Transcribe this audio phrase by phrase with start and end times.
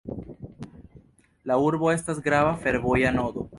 [1.51, 3.49] La urbo estas grava fervoja nodo.